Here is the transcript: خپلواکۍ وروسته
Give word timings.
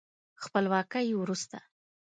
خپلواکۍ 0.43 1.07
وروسته 1.21 1.59